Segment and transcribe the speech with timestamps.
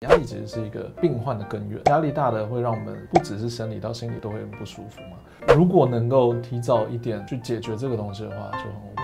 [0.00, 5.16] 压力其实是一个病患的根源，压力大的会让我们不只是生理到心理都会很不舒服嘛。
[5.56, 9.02] 如果能够提早一点去解决这个东西的话，就很 OK。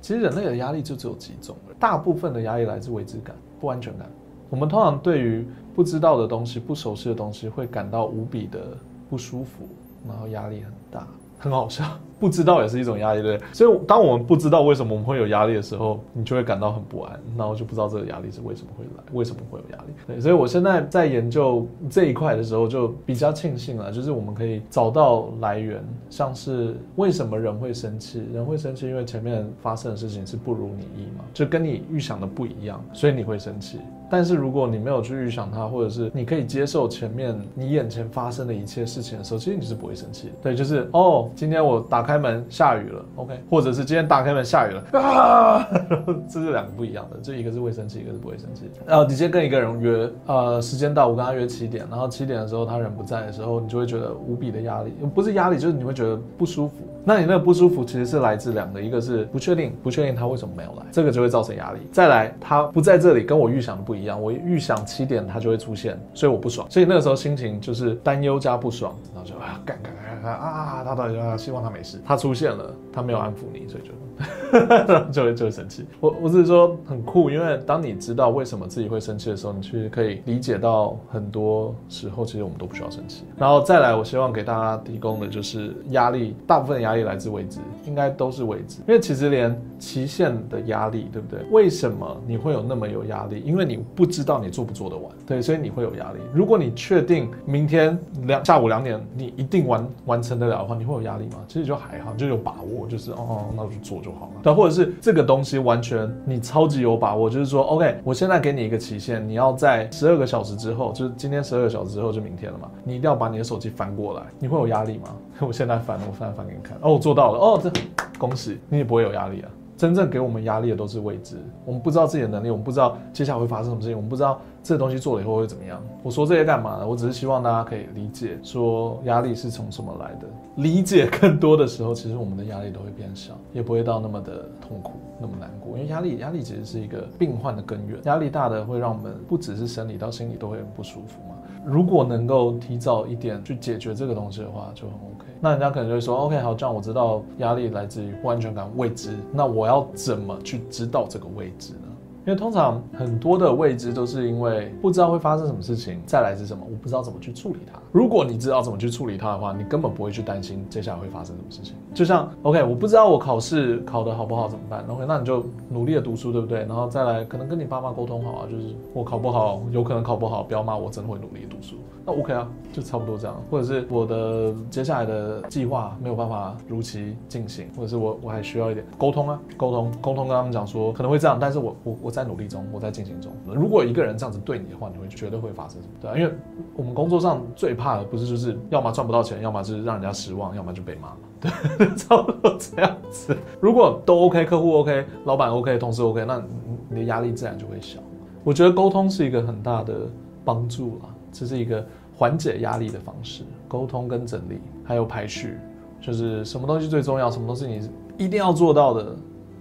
[0.00, 4.10] 其实人类的压力就只有几种，大部分的压力来自未知感、不安全感。
[4.48, 8.74] 我们通常对于不知道的东西、不熟悉的东西会感到无比的
[9.10, 9.68] 不舒服，
[10.08, 11.06] 然后压力很大。
[11.38, 11.84] 很好笑，
[12.18, 13.38] 不知道也是一种压力，对。
[13.52, 19.92] 所以当我们不知道为什么我们会有压力的时候，你就会感到很不安，然后就不知道这个压力是为什么会来，为什么会有压力。
[20.06, 33.78] 对，所以我现在在研究这一块的时候，就比较庆幸了，就是我们可以找到来源，像是为什么人会生气，人会生气，因为前面发生的事情是不如你意嘛，就跟你预想的不一样，所以你会生气。
[34.10, 40.34] 但是如果你没有去预想它，或者是你可以接受前面你眼前发生的一切事情的时候，其实你是不会生气的。
[40.42, 45.68] 对，就是哦，今天我打开门下雨了，OK，或者是今天打开门下雨了 啊，
[46.28, 48.70] 这是两个不一样的，就一个是会生气，一个是不会生气。
[48.86, 56.74] 然后你今天跟一个人约，呃，时间到，我跟他约七点，然后七点的时候他人不在的时候，你就会觉得无比的压力，不是压力，就是你会觉得不舒服。
[57.08, 61.80] 那你那个不舒服其实是来自两个，一个是不确定，不确定他为什么没有来，这个就会造成压力。
[61.92, 73.90] 再来，他不在这里，跟我预想的不一样，我预想七点他就会出现，所以我不爽，所以那个时候心情就是担忧加不爽，然后就啊干干干干啊，他到底啊希望他没事，他出现了，他没有安抚你，所以就。
[75.12, 75.84] 就会就会生气。
[76.00, 83.24] 我我只是说很酷，因为当你知道为什么自己会生气的时候，你其实可以理解到很多时候其实我们都不需要生气。
[83.36, 88.78] 然后再来，我希望给大家提供的就是压力，大部分压力来自未知，应该都是未知。
[88.88, 91.44] 因为其实连期限的压力，对不对？
[91.50, 93.42] 为什么你会有那么有压力？
[93.44, 96.18] 因为你不知道你做不做得完，对，所以你会有压力。
[96.32, 101.44] 如果你确定明天两下午两点你一定完完成得了的话，你会有压力吗？
[101.48, 104.40] 其实就还好，就有把握，就是哦，那我就做就好了。
[104.42, 115.08] 但，或者是这个东西完全你超级有把握，就是说，OK，我现在给你一个期限，你要在十二个小时之后，就是今天十二个小时之后就明天了嘛，你一定要把你的手机翻过来，你会有压力吗？
[115.40, 117.70] 我现在翻，我现在翻给你看，哦，我做到了，哦，这
[118.18, 119.50] 恭喜，你也不会有压力啊。
[119.76, 125.82] 真正给我们压力的都是未知，我们不知道自己的能力，我们不知道接下来会发生什么事情，我们不知道这个东西做了以后会怎么样。
[126.02, 126.88] 我说这些干嘛呢？
[126.88, 130.26] 我只是希望大家可以理解，说压力是从什么来的。
[130.56, 135.76] 理解更多的时候，其实我们的压力都会变小，也不会到那么的痛苦，那么难过。
[135.76, 137.98] 因为压力，压力其实是一个病患的根源。
[138.04, 141.34] 压力大的会让我们不只是生理到心理都会很不舒服嘛。
[141.66, 145.26] 如果能够提早一点去解决这个东西的话，就很 OK。
[145.40, 149.10] 那人家可能就会说，OK，好，这样我知道压力来自于不安全感、未知。
[149.32, 151.80] 那我要怎么去知道这个未知呢？
[152.26, 157.78] 因为通常很多的未知都是因为不知道会发生什么事情，再来是什么，我不知道怎么去处理它。
[157.92, 161.76] 如果你知道怎么去处理它的话，你根本不会去担心接下来会发生什么事情。
[161.94, 166.64] 就像 OK，我不知道我考试考得好不好怎么办？OK，那你就努力的读书，对不对？
[166.64, 171.76] 然后再来可能跟你爸妈沟通好啊，就是我考不好，有可能考不好，不要骂我，真的会努力读书。
[172.04, 173.36] 那 OK 啊，就差不多这样。
[173.50, 183.30] 或者是我的接下来的计划没有办法如期进行，或者是我我还需要一点沟通啊，沟通沟通，跟他们讲说可能会这样，但是我我我在努力中，我在进行中。
[183.44, 185.94] 如果一个人这样子对你的话，你会绝对会发生什么？
[186.00, 186.32] 对啊，因为
[186.74, 191.16] 我们工作上最怕的不是就是要么赚不到钱，要么就是让人家失望，要么就被骂嘛。
[191.38, 191.50] 对，
[191.94, 193.36] 差不多这样子。
[193.60, 196.42] 如果都 OK，客户 OK，老板 OK，同事 OK，那
[196.88, 198.00] 你的压力自然就会小。
[198.42, 200.08] 我觉得沟通是一个很大的
[200.42, 201.10] 帮助啦。
[201.30, 205.58] 这是一个缓解压力的方式，沟通跟整理，还有排序，
[206.00, 209.14] 就是什么东西最重要，什么东西你一定要做到的，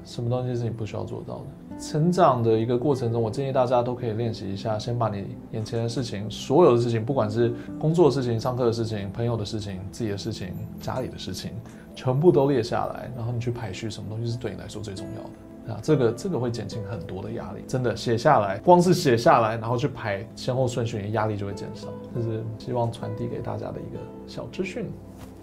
[0.05, 1.45] 什么东西是你不需要做到的。
[1.77, 11.51] 成长的一个过程中，我建议大家都可以练习一下，先把你眼前的事情，所有的事情，不管是工作的事情、上课的事情、朋友的事情、自己的事情、家里的事情，
[11.93, 15.73] 全部都列下来，然后你去排序，什么东西是对你来说最重要的。
[15.73, 21.87] 啊，这个这个会减轻很多的压力，真的写下来，光是写下来，然后去排先后顺序，压力就会减少。
[22.13, 24.85] 这是希望传递给大家的一个小资讯。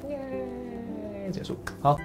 [0.08, 1.98] 耶，结束，好。